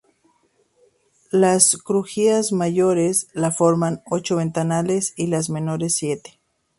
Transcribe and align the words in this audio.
Las 1.29 1.77
crujías 1.77 2.51
mayores 2.51 3.27
la 3.33 3.51
forman 3.51 4.01
ocho 4.09 4.37
ventanales 4.37 5.13
y 5.15 5.27
las 5.27 5.51
menores 5.51 5.95
siete. 5.95 6.39